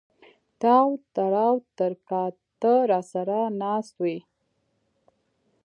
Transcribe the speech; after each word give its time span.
تااو 0.61 0.89
تراو 1.15 1.55
تر 1.77 1.91
کا 2.07 2.23
ته 2.61 2.73
را 2.89 3.01
سر 3.11 3.29
ه 3.37 3.41
ناست 3.61 3.93
وې 4.01 4.17